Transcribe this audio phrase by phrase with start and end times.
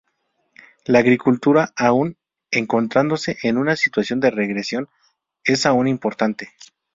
[0.85, 2.17] La agricultura, aun
[2.49, 4.89] encontrándose en una situación de regresión,
[5.43, 6.53] es aún importante.